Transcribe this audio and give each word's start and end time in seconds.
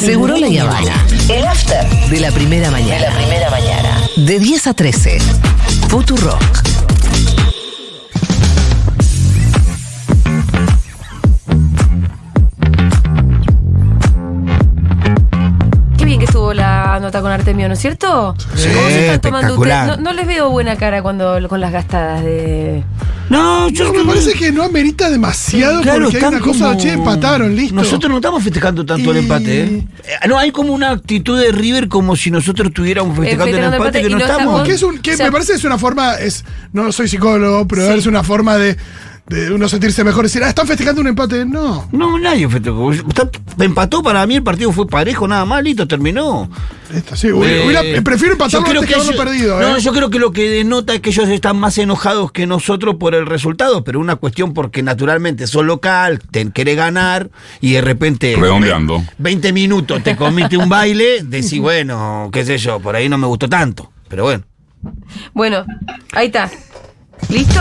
Seguro 0.00 0.36
la 0.36 0.62
Habana. 0.62 1.06
El 1.28 1.44
after 1.46 1.88
de 2.10 2.20
la 2.20 2.30
primera 2.30 2.70
mañana. 2.70 2.94
De 2.94 3.10
la 3.10 3.16
primera 3.16 3.50
mañana. 3.50 4.08
De 4.16 4.38
10 4.38 4.66
a 4.66 4.74
13. 4.74 5.18
Futurock. 5.88 6.75
Nota 17.06 17.20
con 17.22 17.30
Artemio, 17.32 17.68
¿no 17.68 17.74
es 17.74 17.80
cierto? 17.80 18.34
Sí, 18.54 18.68
¿Cómo 18.74 18.86
se 18.88 19.00
están 19.06 19.20
tomando 19.20 19.48
espectacular. 19.54 19.82
ustedes? 19.90 19.98
No, 20.04 20.10
no 20.10 20.16
les 20.16 20.26
veo 20.26 20.50
buena 20.50 20.76
cara 20.76 21.02
cuando 21.02 21.38
con 21.48 21.60
las 21.60 21.72
gastadas 21.72 22.22
de. 22.24 22.82
No, 23.28 23.68
yo 23.70 23.92
No, 23.92 23.92
me 23.92 24.04
parece 24.04 24.34
que 24.34 24.52
no 24.52 24.62
amerita 24.62 25.10
demasiado 25.10 25.82
Claro, 25.82 26.04
porque 26.04 26.24
hay 26.24 26.38
cosa, 26.40 26.66
como- 26.68 26.80
che, 26.80 26.92
empataron, 26.92 27.56
listo. 27.56 27.74
Nosotros 27.74 28.08
no 28.10 28.16
estamos 28.18 28.42
festejando 28.44 28.86
tanto 28.86 29.10
el 29.10 29.16
empate, 29.18 29.62
¿eh? 29.64 29.86
Eh, 30.04 30.28
No, 30.28 30.38
hay 30.38 30.52
como 30.52 30.72
una 30.72 30.90
actitud 30.90 31.36
de 31.40 31.50
River 31.50 31.88
como 31.88 32.14
si 32.14 32.30
nosotros 32.30 32.68
estuviéramos 32.68 33.16
festejando 33.16 33.56
el 33.56 33.64
empate, 33.64 33.76
empate 33.76 34.02
que 34.02 34.08
no 34.10 34.18
estamos. 34.18 34.40
estamos- 34.42 34.62
que 34.62 34.72
es 34.74 34.82
un, 34.84 34.98
que 34.98 35.14
O 35.14 35.16
sea- 35.16 35.26
me 35.26 35.32
parece 35.32 35.52
que 35.52 35.58
es 35.58 35.64
una 35.64 35.78
forma, 35.78 36.14
es, 36.14 36.44
no 36.72 36.92
soy 36.92 37.08
psicólogo, 37.08 37.66
pero 37.66 37.90
es 37.92 38.06
una 38.06 38.22
forma 38.22 38.56
de, 38.58 38.76
de 39.28 39.50
uno 39.52 39.68
sentirse 39.68 40.04
mejor. 40.04 40.24
Decir, 40.24 40.42
ah, 40.44 40.48
están 40.48 40.66
festejando 40.66 41.00
un 41.00 41.08
empate. 41.08 41.44
No. 41.44 41.88
No, 41.92 42.18
nadie 42.18 42.48
festejó. 42.48 42.92
Está- 42.92 43.28
Empató 43.58 44.02
para 44.02 44.26
mí, 44.26 44.36
el 44.36 44.42
partido 44.42 44.70
fue 44.70 44.86
parejo, 44.86 45.26
nada 45.26 45.44
más, 45.46 45.62
listo, 45.64 45.88
terminó. 45.88 46.48
Listo, 46.92 47.16
sí, 47.16 47.32
hubiera- 47.32 47.56
Eh, 47.56 47.66
hubiera- 47.82 48.02
prefiero 48.04 48.34
empatarlo 48.34 48.66
yo 48.66 48.70
creo 48.70 48.82
antes 48.82 48.94
que 48.94 49.00
haberlo 49.00 49.12
ellos- 49.22 49.24
perdido. 49.24 49.60
No, 49.60 49.76
¿eh? 49.76 49.80
yo 49.80 49.92
creo 49.92 50.10
que 50.10 50.18
lo 50.18 50.30
que 50.32 50.48
denota 50.50 50.94
es 50.94 51.00
que 51.00 51.10
ellos 51.10 51.28
están 51.30 51.56
más 51.58 51.78
enojados 51.78 52.30
que 52.32 52.46
nosotros 52.46 52.96
por 53.00 53.14
el 53.14 53.24
resultado, 53.26 53.82
pero 53.82 53.98
una 53.98 54.16
cuestión 54.16 54.52
porque 54.52 54.82
naturalmente 54.82 55.46
son 55.46 55.66
local, 55.66 56.20
te 56.30 56.50
quiere 56.52 56.74
ganar 56.74 57.30
y 57.62 57.72
de 57.72 57.80
repente. 57.80 58.36
Redondeando. 58.38 59.02
20 59.18 59.52
minutos 59.52 60.02
te 60.02 60.14
comiste 60.16 60.56
un 60.58 60.68
baile, 60.68 61.22
decís, 61.24 61.58
bueno, 61.60 62.28
qué 62.32 62.44
sé 62.44 62.58
yo, 62.58 62.78
por 62.78 62.94
ahí 62.94 63.08
no 63.08 63.16
me 63.18 63.26
gustó 63.26 63.48
tanto. 63.48 63.90
Pero 64.08 64.24
bueno. 64.24 64.44
Bueno, 65.32 65.64
ahí 66.12 66.26
está. 66.26 66.48
¿Listo? 67.30 67.60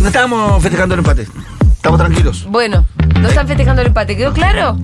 No 0.00 0.06
estábamos 0.08 0.62
festejando 0.62 0.94
el 0.94 1.00
empate. 1.00 1.26
Estamos 1.72 1.98
tranquilos. 1.98 2.46
Bueno, 2.50 2.84
no 3.20 3.28
están 3.28 3.46
festejando 3.46 3.82
el 3.82 3.88
empate, 3.88 4.16
¿quedó 4.16 4.32
claro? 4.32 4.76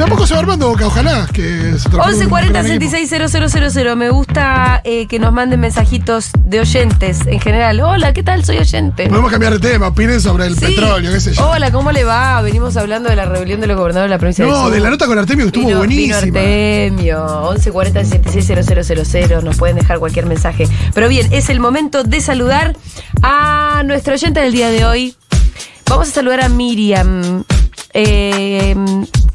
De 0.00 0.06
a 0.06 0.08
poco 0.08 0.26
se 0.26 0.32
va 0.32 0.40
armando 0.40 0.66
Boca, 0.70 0.86
ojalá 0.86 1.28
que 1.30 1.42
se 1.76 1.90
transforme 1.90 2.12
en 2.12 2.32
un 2.32 2.32
1140 2.32 2.52
gran 2.62 2.66
equipo. 2.72 2.90
660000. 2.90 3.96
Me 3.96 4.08
gusta 4.08 4.80
eh, 4.82 5.06
que 5.06 5.18
nos 5.18 5.30
manden 5.30 5.60
mensajitos 5.60 6.30
de 6.42 6.60
oyentes 6.60 7.26
en 7.26 7.38
general. 7.38 7.80
Hola, 7.80 8.14
¿qué 8.14 8.22
tal? 8.22 8.42
Soy 8.42 8.56
oyente. 8.56 9.08
Podemos 9.08 9.30
cambiar 9.30 9.52
de 9.52 9.58
tema, 9.58 9.88
opinen 9.88 10.18
sobre 10.22 10.46
el 10.46 10.54
Sí. 10.56 10.64
petróleo, 10.64 11.12
qué 11.12 11.20
sé 11.20 11.34
yo. 11.34 11.46
Hola, 11.50 11.70
¿cómo 11.70 11.92
le 11.92 12.04
va? 12.04 12.40
Venimos 12.40 12.78
hablando 12.78 13.10
de 13.10 13.16
la 13.16 13.26
rebelión 13.26 13.60
de 13.60 13.66
los 13.66 13.76
gobernadores 13.76 14.08
de 14.08 14.14
la 14.14 14.18
provincia 14.18 14.46
no, 14.46 14.62
Sur. 14.62 14.72
de 14.72 14.80
la 14.80 14.88
nota 14.88 15.06
con 15.06 15.18
Artemio 15.18 15.44
que 15.44 15.48
estuvo 15.48 15.66
Vino- 15.66 15.78
buenísima. 15.78 16.20
Vino 16.22 16.38
Artemio, 16.38 17.50
1140 17.52 18.04
660000, 18.04 19.44
nos 19.44 19.58
pueden 19.58 19.76
dejar 19.76 19.98
cualquier 19.98 20.24
mensaje. 20.24 20.66
Pero 20.94 21.10
bien, 21.10 21.28
es 21.30 21.50
el 21.50 21.60
momento 21.60 22.04
de 22.04 22.22
saludar 22.22 22.74
a 23.22 23.82
nuestro 23.84 24.14
oyente 24.14 24.40
del 24.40 24.52
día 24.52 24.70
de 24.70 24.86
hoy. 24.86 25.14
Vamos 25.90 26.08
a 26.08 26.10
saludar 26.12 26.40
a 26.40 26.48
Miriam, 26.48 27.44
eh, 27.92 28.74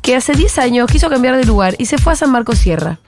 que 0.05 0.15
hace 0.15 0.33
10 0.33 0.59
años 0.59 0.91
quiso 0.91 1.09
cambiar 1.09 1.35
de 1.35 1.45
lugar 1.45 1.73
y 1.79 1.87
se 1.87 1.97
fue 1.97 2.13
a 2.13 2.15
San 2.15 2.29
Marcos 2.29 2.59
Sierra. 2.59 2.99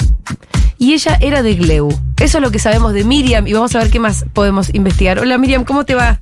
Y 0.80 0.96
ella 0.96 1.16
era 1.22 1.44
de 1.44 1.54
Gleu. 1.54 1.90
Eso 2.20 2.40
es 2.40 2.44
lo 2.44 2.50
que 2.50 2.58
sabemos 2.58 2.92
de 2.94 3.04
Miriam 3.04 3.46
y 3.46 3.54
vamos 3.54 3.76
a 3.76 3.80
ver 3.80 3.92
qué 3.92 4.00
más 4.00 4.26
podemos 4.34 4.74
investigar. 4.74 5.20
Hola 5.20 5.38
Miriam, 5.38 5.64
¿cómo 5.64 5.86
te 5.86 5.94
va? 5.94 6.22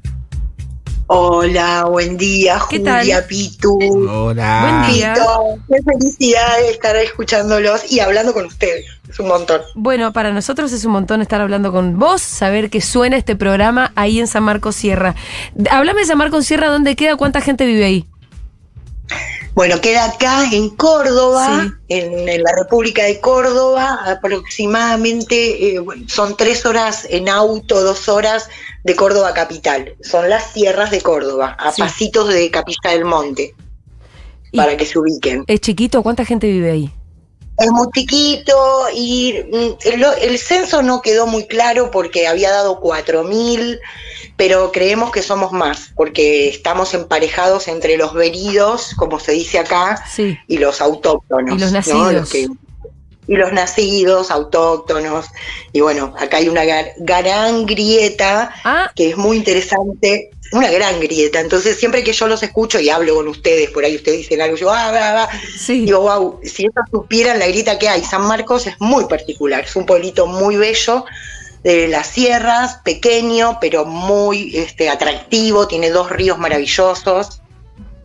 Hola, 1.07 1.85
buen 1.85 2.17
día, 2.17 2.59
¿Qué 2.69 2.79
Julia, 2.79 3.03
tal? 3.19 3.25
Pitu. 3.25 3.79
Hola. 4.09 4.81
Buen 4.83 4.93
día. 4.93 5.13
Pito, 5.13 5.59
qué 5.69 5.81
felicidad 5.81 6.57
de 6.57 6.71
estar 6.71 6.95
escuchándolos 6.97 7.89
y 7.89 8.01
hablando 8.01 8.33
con 8.33 8.45
ustedes. 8.45 8.85
Es 9.07 9.17
un 9.19 9.29
montón. 9.29 9.61
Bueno, 9.75 10.11
para 10.11 10.33
nosotros 10.33 10.73
es 10.73 10.83
un 10.83 10.91
montón 10.91 11.21
estar 11.21 11.39
hablando 11.39 11.71
con 11.71 11.97
vos, 11.97 12.21
saber 12.21 12.69
que 12.69 12.81
suena 12.81 13.15
este 13.15 13.37
programa 13.37 13.93
ahí 13.95 14.19
en 14.19 14.27
San 14.27 14.43
Marcos 14.43 14.75
Sierra. 14.75 15.15
Háblame 15.71 16.01
de 16.01 16.07
San 16.07 16.17
Marcos 16.17 16.45
Sierra, 16.45 16.67
¿dónde 16.67 16.97
queda? 16.97 17.15
¿Cuánta 17.15 17.39
gente 17.39 17.65
vive 17.65 17.85
ahí? 17.85 18.05
Bueno, 19.55 19.79
queda 19.79 20.03
acá 20.05 20.43
en 20.51 20.69
Córdoba, 20.71 21.63
Sí. 21.63 21.71
en, 21.87 22.27
en 22.27 22.43
la 22.43 22.51
República 22.57 23.03
de 23.03 23.21
Córdoba, 23.21 23.99
aproximadamente 24.05 25.75
eh, 25.77 25.81
son 26.07 26.35
tres 26.35 26.65
horas 26.65 27.07
en 27.09 27.29
auto, 27.29 27.81
dos 27.81 28.09
horas 28.09 28.49
de 28.83 28.95
Córdoba 28.95 29.33
capital. 29.33 29.95
Son 30.01 30.29
las 30.29 30.51
sierras 30.51 30.91
de 30.91 30.99
Córdoba, 31.01 31.55
a 31.57 31.71
Sí. 31.71 31.81
pasitos 31.81 32.27
de 32.33 32.51
Capilla 32.51 32.91
del 32.91 33.05
Monte, 33.05 33.55
para 34.53 34.75
que 34.75 34.85
se 34.85 34.99
ubiquen. 34.99 35.45
¿Es 35.47 35.61
chiquito? 35.61 36.03
¿Cuánta 36.03 36.25
gente 36.25 36.47
vive 36.47 36.71
ahí? 36.71 36.91
Es 37.57 37.71
muy 37.71 37.87
chiquito 37.93 38.53
y 38.93 39.33
mm, 39.51 39.87
el, 39.87 40.05
el 40.21 40.39
censo 40.39 40.81
no 40.81 41.01
quedó 41.01 41.25
muy 41.25 41.45
claro 41.47 41.89
porque 41.91 42.27
había 42.27 42.51
dado 42.51 42.81
4.000, 42.81 43.79
pero 44.35 44.71
creemos 44.73 45.11
que 45.11 45.21
somos 45.21 45.51
más 45.53 45.91
porque 45.95 46.49
estamos 46.49 46.93
emparejados 46.93 47.67
entre 47.69 47.95
los 47.97 48.13
venidos, 48.13 48.93
como 48.97 49.19
se 49.19 49.31
dice 49.31 49.59
acá, 49.59 50.03
Sí. 50.13 50.37
y 50.47 50.57
los 50.57 50.81
autóctonos. 50.81 51.55
Y 51.55 51.59
los 51.59 51.71
¿no? 51.71 51.77
nacidos. 51.77 52.29
que- 52.29 52.47
y 53.27 53.35
los 53.35 53.51
nacidos, 53.53 54.29
autóctonos. 54.31 55.25
Y 55.73 55.81
bueno, 55.81 56.13
acá 56.17 56.37
hay 56.37 56.49
una 56.49 56.63
gar- 56.63 56.93
gran 56.97 57.65
grieta 57.65 58.53
Ah, 58.63 58.91
que 58.95 59.09
es 59.09 59.17
muy 59.17 59.37
interesante, 59.37 60.29
una 60.51 60.69
gran 60.71 60.99
grieta. 60.99 61.39
Entonces, 61.39 61.77
siempre 61.77 62.03
que 62.03 62.13
yo 62.13 62.27
los 62.27 62.43
escucho 62.43 62.79
y 62.79 62.89
hablo 62.89 63.15
con 63.15 63.27
ustedes, 63.27 63.71
por 63.71 63.83
ahí 63.83 63.95
ustedes 63.95 64.19
dicen 64.19 64.41
algo, 64.41 64.55
yo, 64.57 64.69
ah, 64.71 64.91
va, 64.91 65.13
va, 65.13 65.29
sí. 65.57 65.85
Digo, 65.85 66.01
wow, 66.01 66.39
si 66.43 66.63
ellos 66.63 66.73
supieran 66.91 67.39
la 67.39 67.47
grieta 67.47 67.79
que 67.79 67.89
hay, 67.89 68.03
San 68.03 68.21
Marcos 68.21 68.67
es 68.67 68.75
muy 68.79 69.05
particular, 69.05 69.63
es 69.63 69.75
un 69.75 69.85
pueblito 69.85 70.27
muy 70.27 70.55
bello 70.55 71.05
de 71.63 71.87
las 71.87 72.05
sierras, 72.05 72.79
pequeño, 72.83 73.57
pero 73.59 73.85
muy 73.85 74.55
este, 74.55 74.87
atractivo, 74.87 75.67
tiene 75.67 75.89
dos 75.89 76.11
ríos 76.11 76.37
maravillosos, 76.37 77.41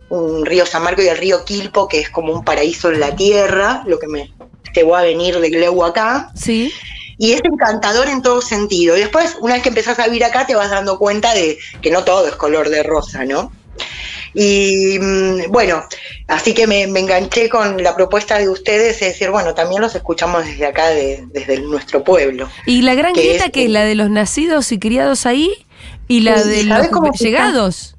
un 0.09 0.45
río 0.47 0.65
San 0.65 0.81
Marcos 0.83 1.05
y 1.05 1.09
el 1.09 1.17
río 1.17 1.45
Quilpo, 1.45 1.87
que 1.87 1.99
es 1.99 2.09
como 2.09 2.33
un 2.33 2.43
paraíso 2.43 2.89
en 2.91 2.99
la 2.99 3.15
tierra, 3.15 3.83
lo 3.85 3.99
que 3.99 4.07
me 4.07 4.31
llevó 4.75 4.95
a 4.95 5.01
venir 5.03 5.39
de 5.39 5.49
Gleu 5.49 5.83
acá, 5.83 6.31
Sí. 6.35 6.71
y 7.17 7.33
es 7.33 7.41
encantador 7.43 8.07
en 8.07 8.21
todo 8.21 8.41
sentido. 8.41 8.95
Y 8.97 9.01
después, 9.01 9.37
una 9.41 9.53
vez 9.55 9.63
que 9.63 9.69
empezás 9.69 9.99
a 9.99 10.05
vivir 10.05 10.23
acá, 10.23 10.45
te 10.47 10.55
vas 10.55 10.69
dando 10.71 10.97
cuenta 10.97 11.33
de 11.33 11.57
que 11.81 11.91
no 11.91 12.03
todo 12.03 12.27
es 12.27 12.35
color 12.35 12.69
de 12.69 12.83
rosa, 12.83 13.25
¿no? 13.25 13.51
Y 14.33 14.97
mm, 14.99 15.51
bueno, 15.51 15.83
así 16.27 16.53
que 16.53 16.65
me, 16.65 16.87
me 16.87 17.01
enganché 17.01 17.49
con 17.49 17.83
la 17.83 17.93
propuesta 17.95 18.37
de 18.37 18.47
ustedes, 18.47 18.93
es 19.01 19.13
decir, 19.13 19.29
bueno, 19.29 19.53
también 19.53 19.81
los 19.81 19.93
escuchamos 19.93 20.45
desde 20.45 20.65
acá, 20.67 20.87
de- 20.89 21.25
desde 21.33 21.59
nuestro 21.59 22.03
pueblo. 22.03 22.49
¿Y 22.65 22.81
la 22.83 22.95
gran 22.95 23.11
grieta 23.13 23.49
que 23.49 23.65
es 23.65 23.69
la 23.69 23.83
de 23.83 23.95
los 23.95 24.09
nacidos 24.09 24.71
y 24.71 24.79
criados 24.79 25.25
ahí? 25.25 25.51
¿Y 26.07 26.21
la 26.21 26.41
de 26.43 26.63
¿sabés 26.63 26.65
los 26.65 26.87
cómo 26.87 27.11
llegados? 27.11 27.97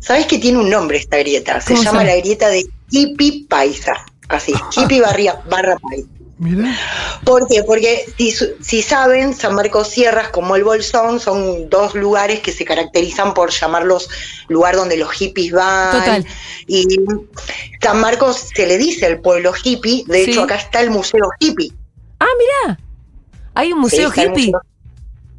¿Sabes 0.00 0.26
que 0.26 0.38
tiene 0.38 0.58
un 0.58 0.68
nombre 0.70 0.98
esta 0.98 1.18
grieta? 1.18 1.60
Se 1.60 1.68
¿Cómo 1.74 1.82
llama 1.82 2.00
se 2.00 2.04
llama? 2.06 2.16
la 2.16 2.20
grieta 2.22 2.48
de 2.48 2.64
Hippie 2.90 3.46
Paisa. 3.48 3.94
Así, 4.30 4.52
Hippie 4.76 5.00
barria, 5.00 5.40
barra 5.50 5.76
Paisa. 5.78 6.08
Mira. 6.38 6.74
¿Por 7.24 7.46
qué? 7.48 7.62
Porque 7.64 8.06
si, 8.16 8.32
si 8.62 8.80
saben, 8.80 9.34
San 9.34 9.54
Marcos 9.54 9.88
Sierras 9.88 10.28
como 10.30 10.56
el 10.56 10.64
Bolsón 10.64 11.20
son 11.20 11.68
dos 11.68 11.94
lugares 11.94 12.40
que 12.40 12.50
se 12.50 12.64
caracterizan 12.64 13.34
por 13.34 13.50
llamarlos 13.50 14.08
lugar 14.48 14.74
donde 14.76 14.96
los 14.96 15.10
hippies 15.12 15.52
van. 15.52 15.98
Total. 15.98 16.26
Y 16.66 16.86
San 17.82 18.00
Marcos 18.00 18.48
se 18.54 18.66
le 18.66 18.78
dice 18.78 19.06
el 19.06 19.20
pueblo 19.20 19.52
hippie, 19.62 20.04
de 20.06 20.24
Sí. 20.24 20.30
hecho 20.30 20.44
acá 20.44 20.54
está 20.54 20.80
el 20.80 20.90
Museo 20.90 21.28
Hippie. 21.40 21.72
Ah, 22.20 22.26
mirá. 22.38 22.78
Hay 23.54 23.72
un 23.74 23.80
museo 23.80 24.10
Sí, 24.10 24.20
hippie. 24.22 24.46
museo- 24.46 24.60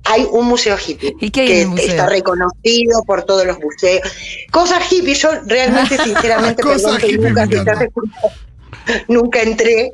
Hay 0.04 0.28
un 0.32 0.48
museo 0.48 0.78
hippie 0.86 1.16
¿Y 1.20 1.30
qué 1.32 1.42
hay 1.42 1.48
que 1.48 1.56
en 1.58 1.62
el 1.62 1.68
museo? 1.70 1.88
está 1.90 2.06
reconocido 2.08 3.04
por 3.08 3.24
todos 3.24 3.46
los 3.46 3.58
museos. 3.60 4.02
Cosas 4.52 4.92
hippie, 4.92 5.16
yo 5.16 5.30
realmente, 5.48 5.98
sinceramente, 6.04 6.62
Cosas 6.62 6.98
perdón, 6.98 6.98
que 7.10 7.18
nunca, 7.18 7.48
nunca 9.08 9.42
entré, 9.42 9.92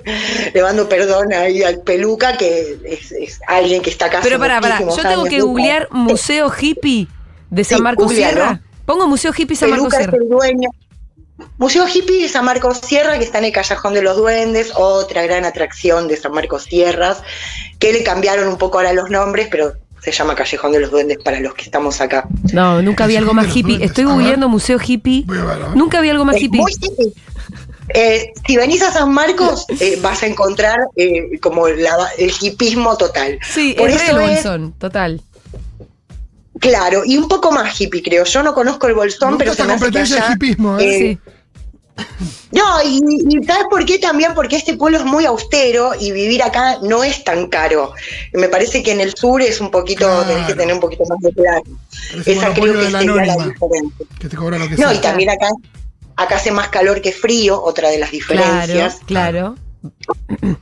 le 0.54 0.62
mando 0.62 0.88
perdón 0.90 1.34
ahí 1.34 1.64
al 1.64 1.82
peluca, 1.82 2.38
que 2.38 2.78
es, 2.86 3.12
es 3.12 3.40
alguien 3.48 3.82
que 3.82 3.90
está 3.90 4.06
acá. 4.06 4.20
Pero 4.24 4.40
pará, 4.40 4.60
pará. 4.62 4.80
Yo 4.80 4.96
tengo 5.02 5.24
que 5.26 5.38
nunca. 5.40 5.44
googlear 5.46 5.88
museo 5.92 6.52
hippie 6.60 7.08
de 7.50 7.64
San 7.64 7.78
Sí, 7.78 7.84
Marcos. 7.84 8.12
Sierra. 8.12 8.62
Pongo 8.86 9.08
museo 9.08 9.34
hippie 9.38 9.56
San 9.56 9.70
Marcos 9.70 9.94
Peluca 9.94 9.98
es 9.98 10.10
Sierra. 10.10 10.24
el 10.24 10.30
dueño. 10.30 10.70
Museo 11.60 11.86
Hippie 11.88 12.24
de 12.24 12.30
San 12.30 12.46
Marcos 12.46 12.80
Sierra, 12.80 13.16
que 13.20 13.24
está 13.24 13.38
en 13.38 13.46
el 13.46 13.52
Callejón 13.52 13.94
de 13.94 14.02
los 14.02 14.18
Duendes, 14.18 14.72
otra 14.76 15.22
gran 15.24 15.46
atracción 15.46 16.08
de 16.08 16.18
San 16.18 16.32
Marcos 16.32 16.64
Sierras, 16.64 17.22
que 17.78 17.94
le 17.94 18.02
cambiaron 18.02 18.48
un 18.48 18.58
poco 18.58 18.80
ahora 18.80 18.92
los 18.92 19.12
nombres, 19.12 19.48
pero 19.52 19.74
se 20.02 20.12
llama 20.12 20.34
Callejón 20.34 20.72
de 20.72 20.80
los 20.80 20.90
Duendes 20.90 21.20
para 21.24 21.40
los 21.40 21.54
que 21.54 21.62
estamos 21.66 22.02
acá. 22.02 22.28
No, 22.54 22.82
nunca 22.82 23.06
vi 23.06 23.18
algo 23.18 23.36
más 23.36 23.56
hippie. 23.56 23.84
Estoy 23.86 24.06
googleando 24.06 24.50
museo 24.50 24.80
hippie. 24.84 25.26
Nunca 25.76 26.02
vi 26.02 26.10
algo 26.10 26.26
más 26.26 26.38
Es 26.38 26.42
hippie. 26.44 26.60
muy 26.62 26.72
hippie. 26.74 27.14
Eh, 27.94 28.34
si 28.46 28.58
venís 28.58 28.82
a 28.84 28.92
San 28.92 29.12
Marcos, 29.14 29.66
eh, 29.80 29.98
vas 30.02 30.24
a 30.24 30.28
encontrar 30.28 30.80
eh, 30.96 31.40
como 31.42 31.68
la- 31.68 32.10
el 32.18 32.32
hipismo 32.42 32.98
total. 32.98 33.40
Sí, 33.50 33.76
Por 33.78 33.90
es 33.90 34.00
re 34.00 34.06
eso 34.08 34.18
el 34.18 34.24
es- 34.24 34.30
bolsón, 34.44 34.74
total. 34.78 35.22
Claro, 36.60 37.04
y 37.06 37.18
un 37.18 37.28
poco 37.28 37.52
más 37.52 37.80
hippie, 37.80 38.02
creo. 38.02 38.24
Yo 38.24 38.42
no 38.42 38.54
conozco 38.56 38.88
el 38.88 38.96
Bolsón, 38.96 39.34
Me 39.34 39.38
pero 39.38 39.54
se 39.54 39.64
me 39.64 39.76
esta 39.76 39.86
hace 39.88 39.94
que 39.94 40.00
allá, 40.16 40.34
hipismo, 40.34 40.80
¿eh? 40.80 40.84
eh, 40.84 40.98
Sí. 41.00 42.04
No, 42.52 42.64
y, 42.84 43.00
y 43.28 43.44
¿sabes 43.44 43.66
por 43.70 43.84
qué 43.86 44.00
también? 44.00 44.34
Porque 44.34 44.56
este 44.56 44.76
pueblo 44.76 44.98
es 44.98 45.04
muy 45.06 45.26
austero 45.26 45.92
y 46.00 46.12
vivir 46.12 46.42
acá 46.42 46.78
no 46.82 47.04
es 47.04 47.24
tan 47.24 47.48
caro. 47.48 47.94
Me 48.34 48.48
parece 48.50 48.82
que 48.84 48.92
en 48.92 49.02
el 49.02 49.16
sur 49.16 49.42
es 49.42 49.60
un 49.62 49.70
poquito, 49.70 50.06
Claro. 50.08 50.24
tenés 50.26 50.48
que 50.48 50.54
tener 50.56 50.74
un 50.74 50.80
poquito 50.80 51.04
más 51.10 51.20
de 51.20 51.32
plan. 51.32 51.62
Esa 52.26 52.54
creo 52.54 52.74
que 52.74 52.92
sería 52.92 53.26
la 53.26 53.36
diferencia. 53.46 54.06
Que 54.20 54.30
te 54.30 54.36
cobra 54.36 54.58
lo 54.58 54.66
que 54.68 54.78
No, 54.78 54.90
sea. 54.90 54.94
y 54.94 55.02
también 55.02 55.30
acá, 55.30 55.50
acá 56.18 56.36
hace 56.36 56.52
más 56.52 56.70
calor 56.70 57.02
que 57.02 57.12
frío, 57.12 57.62
otra 57.64 57.90
de 57.90 58.00
las 58.00 58.10
Claro, 58.10 58.18
diferencias. 58.44 59.00
claro. 59.06 59.56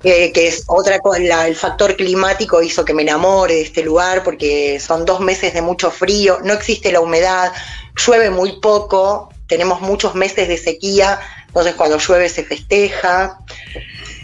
eh, 0.03 0.31
que 0.33 0.47
es 0.47 0.63
otra 0.67 0.99
cosa, 0.99 1.17
el 1.47 1.55
factor 1.55 1.95
climático 1.95 2.61
hizo 2.61 2.85
que 2.85 2.93
me 2.93 3.01
enamore 3.01 3.55
de 3.55 3.61
este 3.61 3.81
lugar 3.83 4.23
porque 4.23 4.79
son 4.79 5.05
dos 5.05 5.19
meses 5.21 5.53
de 5.53 5.61
mucho 5.61 5.89
frío, 5.89 6.39
no 6.43 6.53
existe 6.53 6.91
la 6.91 6.99
humedad, 6.99 7.51
llueve 8.05 8.29
muy 8.29 8.59
poco, 8.59 9.29
tenemos 9.47 9.81
muchos 9.81 10.13
meses 10.13 10.47
de 10.47 10.57
sequía, 10.57 11.19
entonces 11.47 11.73
cuando 11.75 11.97
llueve 11.97 12.29
se 12.29 12.43
festeja. 12.43 13.39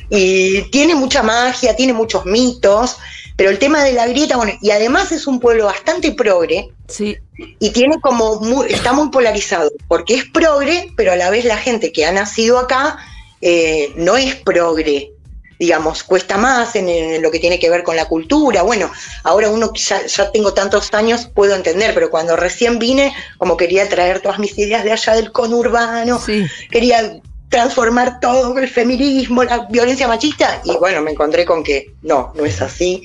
Y 0.10 0.64
tiene 0.72 0.94
mucha 0.94 1.24
magia, 1.24 1.76
tiene 1.76 1.94
muchos 1.94 2.26
mitos, 2.26 2.98
pero 3.38 3.50
el 3.50 3.58
tema 3.60 3.84
de 3.84 3.94
la 3.94 4.06
grieta, 4.08 4.36
bueno, 4.38 4.52
y 4.62 4.72
además 4.72 5.12
es 5.14 5.26
un 5.26 5.40
pueblo 5.40 5.66
bastante 5.66 6.12
progre, 6.12 6.70
Sí. 6.90 7.18
y 7.60 7.70
tiene 7.70 8.00
como 8.02 8.42
muy- 8.42 8.68
está 8.72 8.92
muy 8.92 9.10
polarizado 9.10 9.71
porque 9.92 10.16
es 10.16 10.24
progre 10.24 10.90
pero 10.96 11.12
a 11.12 11.18
la 11.18 11.30
vez 11.30 11.44
la 11.44 11.58
gente 11.58 11.92
que 11.92 12.06
ha 12.06 12.14
nacido 12.14 12.58
acá 12.60 12.98
eh, 13.42 13.92
no 13.98 14.16
es 14.16 14.36
progre 14.36 15.12
digamos 15.60 16.02
cuesta 16.04 16.38
más 16.38 16.78
en, 16.78 16.88
en 16.88 17.22
lo 17.22 17.30
que 17.30 17.40
tiene 17.40 17.60
que 17.60 17.70
ver 17.70 17.84
con 17.84 17.98
la 17.98 18.06
cultura. 18.06 18.62
Bueno 18.62 18.90
ahora 19.24 19.50
uno 19.50 19.74
que 19.74 19.82
ya, 19.82 20.06
ya 20.06 20.32
tengo 20.32 20.54
tantos 20.54 20.94
años 20.94 21.28
puedo 21.36 21.56
entender 21.56 21.94
pero 21.94 22.10
cuando 22.10 22.38
recién 22.38 22.80
vine 22.80 23.14
como 23.38 23.58
quería 23.58 23.90
traer 23.90 24.22
todas 24.22 24.40
mis 24.40 24.58
ideas 24.58 24.86
de 24.86 24.94
allá 24.94 25.14
del 25.14 25.34
conurbano 25.34 26.22
Sí. 26.26 26.48
quería 26.72 27.20
transformar 27.50 28.22
todo 28.22 28.58
el 28.58 28.70
feminismo 28.70 29.44
la 29.44 29.68
violencia 29.70 30.08
machista 30.08 30.62
y 30.64 30.78
bueno 30.78 31.02
me 31.02 31.12
encontré 31.12 31.44
con 31.44 31.66
que 31.66 31.94
no 32.02 32.32
no 32.34 32.46
es 32.46 32.62
así 32.62 33.04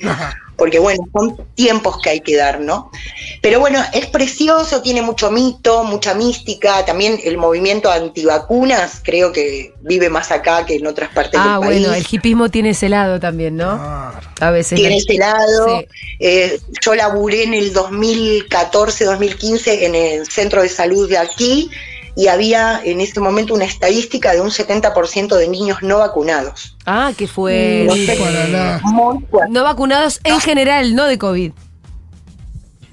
porque 0.57 0.79
bueno, 0.79 1.03
son 1.13 1.37
tiempos 1.55 1.97
que 2.01 2.09
hay 2.09 2.21
que 2.21 2.35
dar, 2.35 2.59
¿no? 2.59 2.91
Pero 3.41 3.59
bueno, 3.59 3.81
es 3.93 4.07
precioso, 4.07 4.81
tiene 4.81 5.01
mucho 5.01 5.31
mito, 5.31 5.83
mucha 5.83 6.13
mística, 6.13 6.83
también 6.85 7.19
el 7.23 7.37
movimiento 7.37 7.91
antivacunas 7.91 9.01
creo 9.03 9.31
que 9.31 9.73
vive 9.81 10.09
más 10.09 10.31
acá 10.31 10.65
que 10.65 10.75
en 10.75 10.87
otras 10.87 11.09
partes 11.13 11.39
Ah, 11.41 11.59
del 11.59 11.69
país. 11.69 11.81
bueno, 11.81 11.93
el 11.95 12.05
hipismo 12.09 12.49
tiene 12.49 12.71
ese 12.71 12.89
lado 12.89 13.19
también, 13.19 13.55
¿no? 13.55 13.71
A 14.39 14.51
veces. 14.51 14.79
Tiene 14.79 14.97
ese 14.97 15.15
lado. 15.15 15.79
Sí. 15.79 15.85
Eh, 16.19 16.59
yo 16.81 16.95
laburé 16.95 17.43
en 17.43 17.53
el 17.53 17.73
2014-2015 17.73 19.83
en 19.83 19.95
el 19.95 20.27
centro 20.27 20.61
de 20.61 20.69
salud 20.69 21.09
de 21.09 21.17
aquí 21.17 21.69
y 22.17 22.27
había 22.27 22.81
en 22.83 22.99
ese 22.99 23.19
momento 23.19 23.53
una 23.53 23.65
estadística 23.65 24.33
de 24.33 24.41
un 24.41 24.49
70% 24.49 25.35
de 25.37 25.47
niños 25.47 25.77
no 25.83 25.99
vacunados. 25.99 26.75
Ah, 26.85 27.13
que 27.15 27.27
fue. 27.27 27.83
No 27.87 27.93
sé. 27.95 28.17
No 29.49 29.63
vacunados 29.63 30.19
en 30.23 30.39
general, 30.41 30.95
no 30.95 31.05
de 31.05 31.17
COVID. 31.19 31.51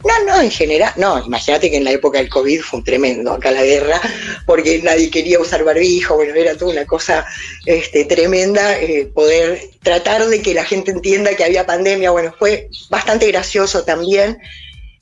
No, 0.06 0.12
no, 0.26 0.40
en 0.42 0.50
general, 0.50 0.92
no, 0.96 1.24
imagínate 1.24 1.70
que 1.70 1.78
en 1.78 1.84
la 1.84 1.90
época 1.92 2.18
del 2.18 2.28
COVID 2.28 2.60
fue 2.60 2.80
un 2.80 2.84
tremendo 2.84 3.32
acá 3.32 3.50
la 3.50 3.62
guerra, 3.64 3.98
porque 4.44 4.82
nadie 4.82 5.08
quería 5.10 5.40
usar 5.40 5.64
barbijo, 5.64 6.16
bueno, 6.16 6.34
era 6.34 6.54
toda 6.58 6.72
una 6.72 6.84
cosa 6.84 7.24
este, 7.64 8.04
tremenda, 8.04 8.78
eh, 8.78 9.06
poder 9.14 9.62
tratar 9.82 10.26
de 10.26 10.42
que 10.42 10.52
la 10.52 10.66
gente 10.66 10.90
entienda 10.90 11.34
que 11.34 11.44
había 11.44 11.64
pandemia, 11.64 12.10
bueno, 12.10 12.34
fue 12.38 12.68
bastante 12.90 13.26
gracioso 13.28 13.84
también, 13.84 14.36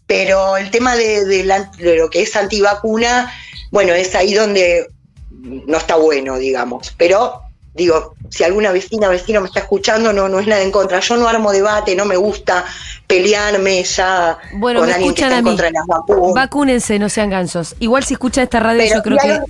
pero 0.06 0.56
el 0.56 0.70
tema 0.70 0.94
de, 0.94 1.24
de 1.24 1.42
la- 1.44 1.68
de 1.78 1.96
lo 1.96 2.08
que 2.08 2.22
es 2.22 2.36
antivacuna, 2.36 3.28
bueno, 3.72 3.92
es 3.94 4.14
ahí 4.14 4.34
donde 4.34 4.86
no 5.32 5.76
está 5.78 5.96
bueno, 5.96 6.38
digamos, 6.38 6.94
pero 6.96 7.40
digo, 7.74 8.14
si 8.28 8.44
alguna 8.44 8.70
vecina 8.70 9.08
vecino 9.08 9.40
me 9.40 9.46
está 9.48 9.60
escuchando, 9.60 10.12
no, 10.12 10.28
no 10.28 10.38
es 10.38 10.46
nada 10.46 10.62
en 10.62 10.70
contra, 10.70 11.00
yo 11.00 11.16
no 11.16 11.26
armo 11.26 11.50
debate, 11.52 11.96
no 11.96 12.04
me 12.04 12.16
gusta 12.16 12.64
pelearme 13.06 13.82
ya 13.82 14.38
Bueno, 14.54 14.80
con 14.80 14.88
me 14.88 14.94
alguien 14.94 15.14
que 15.14 15.22
está 15.22 15.34
a 15.34 15.38
en 15.38 15.44
mí. 15.44 15.50
contra 15.50 15.66
de 15.66 15.72
las 15.72 15.86
vacunas. 15.86 16.34
Vacúnense, 16.34 16.98
no 16.98 17.08
sean 17.08 17.30
gansos. 17.30 17.74
Igual 17.80 18.04
si 18.04 18.14
escuchan 18.14 18.44
esta 18.44 18.60
radio, 18.60 18.78
Pero, 18.82 18.94
yo 18.96 19.02
creo 19.02 19.16
y, 19.16 19.18
a 19.18 19.22
que. 19.22 19.38
los- 19.40 19.48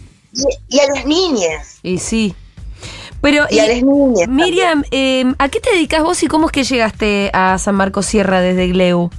y- 0.70 0.76
y 0.76 0.80
a 0.80 0.86
las 0.94 1.04
niñas. 1.04 1.78
Y 1.82 1.98
sí. 1.98 2.34
Pero, 3.20 3.44
Y 3.50 3.58
a 3.60 3.66
las 3.68 3.82
niñas 3.82 4.28
Miriam, 4.28 4.84
eh, 4.90 5.24
¿a 5.38 5.48
qué 5.48 5.60
te 5.60 5.70
dedicas 5.70 6.02
vos 6.02 6.22
y 6.22 6.26
cómo 6.26 6.46
es 6.46 6.52
que 6.52 6.64
llegaste 6.64 7.30
a 7.32 7.56
San 7.58 7.74
Marcos 7.76 8.06
Sierra 8.06 8.40
desde 8.40 8.66
Gleu? 8.68 9.10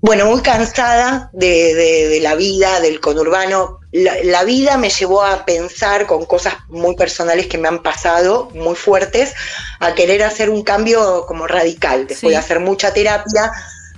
Bueno, 0.00 0.26
muy 0.26 0.40
cansada 0.42 1.28
de, 1.32 1.74
de- 1.74 2.08
de 2.08 2.20
la 2.20 2.34
vida, 2.36 2.80
del 2.80 3.00
conurbano. 3.00 3.80
La, 3.90 4.14
la 4.22 4.44
vida 4.44 4.76
me 4.76 4.90
llevó 4.90 5.24
a 5.24 5.44
pensar 5.44 6.06
con 6.06 6.24
cosas 6.26 6.54
muy 6.68 6.94
personales 6.94 7.46
que 7.48 7.58
me 7.58 7.68
han 7.68 7.82
pasado, 7.82 8.48
muy 8.54 8.76
fuertes, 8.76 9.34
a 9.80 9.94
querer 9.94 10.22
hacer 10.22 10.50
un 10.50 10.62
cambio 10.62 11.24
como 11.26 11.46
radical. 11.46 12.06
Después 12.06 12.20
Sí. 12.20 12.28
de 12.28 12.36
hacer 12.36 12.60
mucha 12.60 12.92
terapia, 12.92 13.50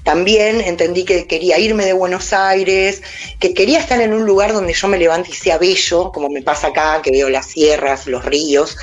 también 0.03 0.61
entendí 0.61 1.05
que 1.05 1.27
quería 1.27 1.59
irme 1.59 1.85
de 1.85 1.93
Buenos 1.93 2.33
Aires, 2.33 3.03
que 3.39 3.55
quería 3.55 3.79
estar 3.79 4.01
en 4.01 4.13
un 4.13 4.25
lugar 4.25 4.53
donde 4.53 4.73
yo 4.73 4.89
me 4.89 4.99
levante 4.99 5.31
y 5.31 5.35
sea 5.35 5.59
bello, 5.59 6.11
como 6.13 6.29
me 6.29 6.43
pasa 6.43 6.69
acá, 6.69 7.01
que 7.03 7.11
veo 7.11 7.29
las 7.29 7.47
sierras, 7.47 8.07
los 8.07 8.25
ríos, 8.25 8.77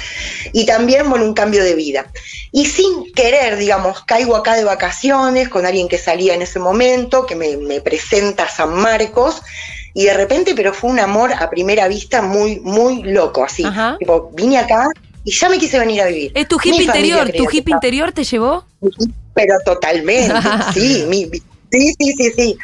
y 0.54 0.66
también, 0.66 1.10
bueno, 1.10 1.26
un 1.26 1.34
cambio 1.34 1.64
de 1.64 1.76
vida. 1.76 2.06
Y 2.52 2.66
sin 2.66 3.12
querer, 3.14 3.58
digamos, 3.58 4.04
caigo 4.04 4.36
acá 4.36 4.56
de 4.56 4.64
vacaciones 4.64 5.50
con 5.50 5.66
alguien 5.66 5.88
que 5.88 5.98
salía 5.98 6.34
en 6.34 6.42
ese 6.42 6.60
momento, 6.60 7.26
que 7.26 7.36
me, 7.36 7.58
me 7.58 7.82
presenta 7.82 8.44
a 8.44 8.50
San 8.50 8.74
Marcos, 8.74 9.42
y 9.94 10.06
de 10.06 10.14
repente, 10.14 10.54
pero 10.56 10.74
fue 10.74 10.92
un 10.92 11.00
amor 11.00 11.34
a 11.34 11.50
primera 11.50 11.88
vista 11.88 12.22
muy, 12.22 12.60
muy 12.60 13.02
loco, 13.02 13.44
así. 13.44 13.64
Ajá. 13.66 13.96
Tipo, 13.98 14.30
vine 14.36 14.60
acá 14.60 14.88
y 15.24 15.32
ya 15.32 15.50
me 15.50 15.58
quise 15.58 15.80
venir 15.80 16.02
a 16.02 16.06
vivir. 16.06 16.32
¿Es 16.36 16.48
tu 16.48 16.58
hip 16.64 16.80
interior? 16.80 17.32
¿Tu 17.32 17.48
hip 17.52 17.68
interior 17.68 18.12
te 18.12 18.24
llevó? 18.24 18.64
Pero 19.38 19.54
totalmente, 19.64 20.34
sí, 20.74 21.06
mi- 21.08 21.28
mi- 21.28 21.40
sí, 21.72 21.94
sí, 22.00 22.14
sí, 22.18 22.32
sí. 22.36 22.58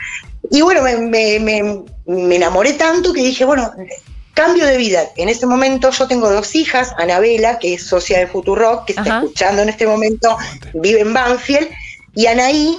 Y 0.52 0.62
bueno, 0.62 0.82
me, 0.82 0.98
me- 0.98 1.40
me- 1.40 1.84
me 2.06 2.36
enamoré 2.36 2.74
tanto 2.74 3.14
que 3.14 3.22
dije, 3.22 3.46
bueno, 3.46 3.72
cambio 4.34 4.66
de 4.66 4.76
vida. 4.78 5.04
En 5.16 5.30
ese 5.30 5.46
momento 5.46 5.92
yo 5.92 6.08
tengo 6.08 6.30
dos 6.30 6.56
hijas, 6.56 6.92
Anabela, 6.98 7.60
que 7.60 7.76
es 7.76 7.86
socia 7.88 8.18
de 8.20 8.28
Futurock, 8.28 8.86
que 8.86 8.94
está 8.94 9.04
Ajá. 9.04 9.20
escuchando 9.20 9.62
en 9.62 9.70
este 9.70 9.86
momento, 9.88 10.36
vive 10.74 11.02
en 11.02 11.14
Banfield, 11.14 11.70
y 12.16 12.26
Anaí, 12.26 12.78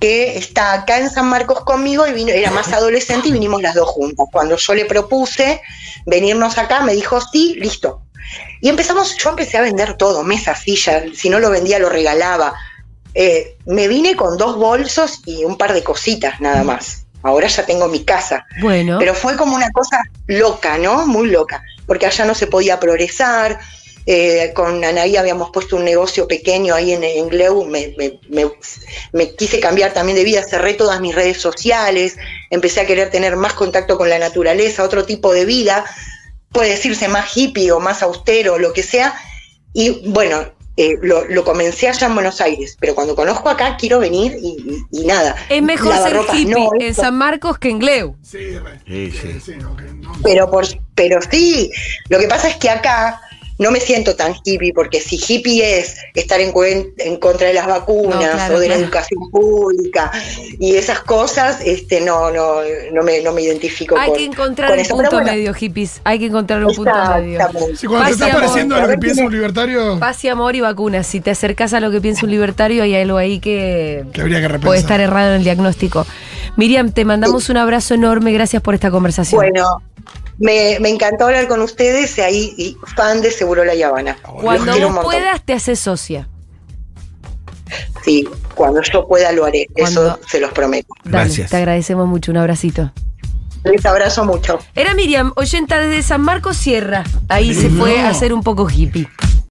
que 0.00 0.36
está 0.36 0.72
acá 0.72 0.98
en 0.98 1.08
San 1.10 1.26
Marcos 1.26 1.60
conmigo 1.60 2.06
y 2.06 2.12
vino, 2.12 2.30
era 2.30 2.50
más 2.50 2.72
adolescente 2.72 3.28
y 3.28 3.32
vinimos 3.32 3.62
las 3.62 3.74
dos 3.74 3.88
juntas. 3.88 4.26
Cuando 4.32 4.56
yo 4.56 4.74
le 4.74 4.84
propuse 4.86 5.60
venirnos 6.06 6.58
acá, 6.58 6.80
me 6.80 6.92
dijo, 6.94 7.20
sí, 7.20 7.54
listo. 7.58 8.02
Y 8.60 8.68
empezamos, 8.68 9.16
yo 9.16 9.30
empecé 9.30 9.58
a 9.58 9.62
vender 9.62 9.94
todo, 9.94 10.24
mesas, 10.24 10.60
sillas, 10.62 11.04
si 11.14 11.30
no 11.30 11.38
lo 11.38 11.50
vendía 11.50 11.78
lo 11.78 11.88
regalaba. 11.88 12.52
Eh, 13.18 13.56
me 13.64 13.88
vine 13.88 14.14
con 14.14 14.36
dos 14.36 14.56
bolsos 14.56 15.20
y 15.24 15.42
un 15.44 15.56
par 15.56 15.72
de 15.72 15.82
cositas 15.82 16.38
nada 16.40 16.62
más. 16.64 17.04
Ahora 17.22 17.46
ya 17.48 17.64
tengo 17.64 17.88
mi 17.88 18.04
casa. 18.04 18.44
Bueno. 18.60 18.98
Pero 18.98 19.14
fue 19.14 19.36
como 19.36 19.56
una 19.56 19.70
cosa 19.72 19.98
loca, 20.26 20.76
¿no? 20.76 21.06
Muy 21.06 21.28
loca, 21.30 21.62
porque 21.86 22.04
allá 22.06 22.26
no 22.26 22.34
se 22.34 22.46
podía 22.46 22.78
progresar. 22.78 23.58
eh, 24.08 24.52
con 24.54 24.84
Anaí 24.84 25.16
habíamos 25.16 25.50
puesto 25.50 25.74
un 25.74 25.84
negocio 25.84 26.28
pequeño 26.28 26.74
ahí 26.76 26.92
en, 26.92 27.02
en 27.02 27.28
Gleu, 27.28 27.64
me, 27.64 27.92
me- 27.98 28.20
me- 28.28 28.52
me 29.12 29.34
quise 29.34 29.58
cambiar 29.58 29.92
también 29.94 30.16
de 30.16 30.22
vida, 30.22 30.44
cerré 30.44 30.74
todas 30.74 31.00
mis 31.00 31.12
redes 31.12 31.38
sociales, 31.40 32.16
empecé 32.50 32.82
a 32.82 32.86
querer 32.86 33.10
tener 33.10 33.34
más 33.34 33.54
contacto 33.54 33.96
con 33.98 34.08
la 34.08 34.20
naturaleza, 34.20 34.84
otro 34.84 35.04
tipo 35.06 35.32
de 35.32 35.44
vida, 35.44 35.84
puede 36.52 36.70
decirse 36.70 37.08
más 37.08 37.36
hippie 37.36 37.72
o 37.72 37.80
más 37.80 38.00
austero, 38.02 38.58
lo 38.60 38.72
que 38.72 38.84
sea, 38.84 39.12
y 39.72 40.08
bueno, 40.10 40.52
eh, 40.76 40.98
lo, 41.02 41.24
lo 41.26 41.44
comencé 41.44 41.88
allá 41.88 42.06
en 42.06 42.14
Buenos 42.14 42.40
Aires, 42.40 42.76
pero 42.78 42.94
cuando 42.94 43.14
conozco 43.16 43.48
acá 43.48 43.76
quiero 43.78 43.98
venir 43.98 44.36
y, 44.42 44.48
y- 44.92 45.02
y 45.02 45.06
nada. 45.06 45.34
es 45.48 45.62
mejor 45.62 45.94
ser 45.96 46.16
hippie 46.34 46.46
no, 46.54 46.70
en 46.74 46.82
esto- 46.82 47.02
San 47.02 47.16
Marcos 47.16 47.58
que 47.58 47.70
en 47.70 47.78
Gleu. 47.78 48.14
Sí. 48.22 48.38
Sí, 48.86 49.10
sí. 49.10 49.40
Sí, 49.44 49.52
ok, 49.64 49.82
no. 50.00 50.12
Pero, 50.22 50.50
por, 50.50 50.66
pero 50.94 51.20
sí, 51.30 51.70
lo 52.08 52.18
que 52.18 52.28
pasa 52.28 52.48
es 52.48 52.56
que 52.56 52.68
acá 52.70 53.20
no 53.58 53.70
me 53.70 53.80
siento 53.80 54.14
tan 54.16 54.34
hippie, 54.44 54.72
porque 54.74 55.00
si 55.00 55.16
hippie 55.16 55.78
es 55.78 55.96
estar 56.14 56.40
en, 56.40 56.52
cuen- 56.52 56.92
en 56.98 57.16
contra 57.16 57.46
de 57.48 57.54
las 57.54 57.66
vacunas 57.66 58.14
No, 58.16 58.30
claro, 58.32 58.56
o 58.56 58.58
de 58.58 58.68
la 58.68 58.74
claro. 58.74 58.84
educación 58.86 59.30
pública 59.30 60.12
y 60.58 60.76
esas 60.76 61.00
cosas, 61.00 61.60
este 61.64 62.00
no 62.02 62.30
no 62.30 62.56
no 62.92 63.02
me, 63.02 63.22
no 63.22 63.32
me 63.32 63.42
identifico 63.42 63.96
Hay 63.96 64.08
con, 64.10 64.18
que 64.18 64.24
encontrar 64.26 64.68
con 64.70 64.78
un 64.78 64.84
eso. 64.84 64.94
punto 64.94 65.10
bueno, 65.12 65.32
medio, 65.32 65.54
hippies. 65.54 66.00
Hay 66.04 66.18
que 66.18 66.26
encontrar 66.26 66.64
un 66.64 66.74
punto 66.74 66.92
medio. 67.16 67.40
Sí, 67.76 67.86
cuando 67.86 68.04
te 68.06 68.10
Paz 68.10 68.10
estás 68.12 68.28
amor. 68.30 68.40
pareciendo 68.42 68.74
a 68.76 68.80
lo 68.80 68.88
que 68.88 68.98
piensa 68.98 69.24
un 69.24 69.32
libertario, 69.32 69.98
Paz 69.98 70.24
y 70.24 70.28
amor 70.28 70.54
y 70.54 70.60
vacunas. 70.60 71.06
Si 71.06 71.20
te 71.20 71.30
acercas 71.30 71.72
a 71.72 71.80
lo 71.80 71.90
que 71.90 72.00
piensa 72.00 72.24
un 72.26 72.30
libertario, 72.32 72.82
hay 72.82 72.94
algo 72.94 73.16
ahí 73.16 73.40
que 73.40 74.04
que 74.12 74.20
habría 74.20 74.38
que 74.40 74.48
repensar. 74.48 74.66
puede 74.66 74.80
estar 74.80 75.00
errado 75.00 75.30
en 75.30 75.36
el 75.38 75.44
diagnóstico. 75.44 76.06
Miriam, 76.56 76.92
te 76.92 77.04
mandamos 77.04 77.48
un 77.48 77.56
abrazo 77.56 77.94
enorme. 77.94 78.32
Gracias 78.32 78.62
por 78.62 78.74
esta 78.74 78.90
conversación. 78.90 79.40
Bueno, 79.40 79.82
me, 80.38 80.78
me 80.80 80.88
encantó 80.90 81.26
hablar 81.26 81.48
con 81.48 81.60
ustedes 81.62 82.16
y 82.18 82.20
ahí 82.20 82.54
y 82.56 82.76
fan 82.94 83.22
de 83.22 83.30
Seguro 83.30 83.64
La 83.64 83.72
Habana. 83.86 84.18
Los 84.24 84.42
Cuando 84.42 85.02
puedas, 85.02 85.44
te 85.44 85.52
haces 85.54 85.78
socia. 85.80 86.28
Sí, 88.04 88.28
cuando 88.54 88.80
yo 88.82 89.06
pueda 89.08 89.32
lo 89.32 89.44
haré, 89.44 89.66
Cuando- 89.72 90.06
eso 90.06 90.20
se 90.28 90.40
los 90.40 90.52
prometo. 90.52 90.88
Dale, 91.04 91.24
Gracias. 91.24 91.50
Te 91.50 91.56
agradecemos 91.56 92.06
mucho. 92.06 92.30
Un 92.30 92.36
abracito. 92.38 92.92
Les 93.64 93.84
abrazo 93.84 94.24
mucho. 94.24 94.60
Era 94.76 94.94
Miriam, 94.94 95.32
oyenta 95.34 95.80
desde 95.80 96.02
San 96.02 96.20
Marcos 96.20 96.56
Sierra. 96.56 97.02
Ahí 97.28 97.52
se 97.52 97.68
fue 97.68 97.98
a 98.00 98.10
hacer 98.10 98.32
un 98.32 98.44
poco 98.44 98.68
hippie. 98.70 99.08